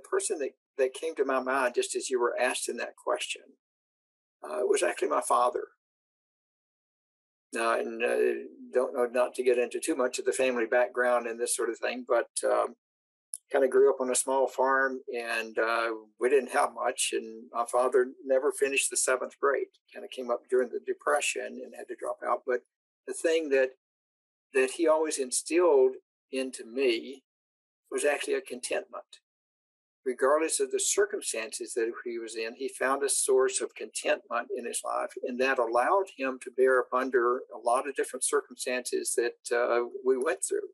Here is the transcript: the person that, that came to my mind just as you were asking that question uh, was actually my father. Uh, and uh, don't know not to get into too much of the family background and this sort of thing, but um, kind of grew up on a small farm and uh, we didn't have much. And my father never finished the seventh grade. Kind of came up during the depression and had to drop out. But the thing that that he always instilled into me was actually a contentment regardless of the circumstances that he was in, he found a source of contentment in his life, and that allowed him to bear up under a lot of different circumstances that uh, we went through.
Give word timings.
the 0.00 0.08
person 0.08 0.38
that, 0.38 0.50
that 0.78 0.94
came 0.94 1.14
to 1.16 1.24
my 1.24 1.40
mind 1.40 1.74
just 1.74 1.94
as 1.94 2.10
you 2.10 2.20
were 2.20 2.38
asking 2.40 2.76
that 2.78 2.96
question 2.96 3.42
uh, 4.42 4.60
was 4.62 4.82
actually 4.82 5.08
my 5.08 5.20
father. 5.20 5.64
Uh, 7.58 7.78
and 7.78 8.04
uh, 8.04 8.40
don't 8.72 8.94
know 8.94 9.08
not 9.12 9.34
to 9.34 9.42
get 9.42 9.58
into 9.58 9.80
too 9.80 9.96
much 9.96 10.18
of 10.18 10.24
the 10.24 10.32
family 10.32 10.66
background 10.66 11.26
and 11.26 11.38
this 11.38 11.56
sort 11.56 11.68
of 11.68 11.78
thing, 11.78 12.04
but 12.06 12.28
um, 12.44 12.76
kind 13.52 13.64
of 13.64 13.70
grew 13.70 13.90
up 13.90 14.00
on 14.00 14.10
a 14.10 14.14
small 14.14 14.46
farm 14.46 15.00
and 15.12 15.58
uh, 15.58 15.88
we 16.20 16.28
didn't 16.28 16.52
have 16.52 16.70
much. 16.74 17.10
And 17.12 17.44
my 17.52 17.64
father 17.70 18.06
never 18.24 18.52
finished 18.52 18.88
the 18.88 18.96
seventh 18.96 19.34
grade. 19.40 19.66
Kind 19.92 20.04
of 20.04 20.12
came 20.12 20.30
up 20.30 20.42
during 20.48 20.68
the 20.68 20.80
depression 20.86 21.60
and 21.64 21.74
had 21.76 21.88
to 21.88 21.96
drop 21.98 22.18
out. 22.24 22.42
But 22.46 22.60
the 23.08 23.14
thing 23.14 23.48
that 23.50 23.70
that 24.52 24.72
he 24.72 24.88
always 24.88 25.18
instilled 25.18 25.92
into 26.32 26.64
me 26.64 27.22
was 27.90 28.04
actually 28.04 28.34
a 28.34 28.40
contentment 28.40 29.04
regardless 30.04 30.60
of 30.60 30.70
the 30.70 30.80
circumstances 30.80 31.74
that 31.74 31.90
he 32.04 32.18
was 32.18 32.36
in, 32.36 32.54
he 32.54 32.68
found 32.68 33.02
a 33.02 33.08
source 33.08 33.60
of 33.60 33.74
contentment 33.74 34.48
in 34.56 34.64
his 34.64 34.80
life, 34.84 35.10
and 35.26 35.38
that 35.40 35.58
allowed 35.58 36.06
him 36.16 36.38
to 36.42 36.50
bear 36.56 36.80
up 36.80 36.88
under 36.92 37.42
a 37.54 37.58
lot 37.64 37.88
of 37.88 37.94
different 37.94 38.24
circumstances 38.24 39.16
that 39.16 39.56
uh, 39.56 39.84
we 40.04 40.16
went 40.16 40.42
through. 40.44 40.68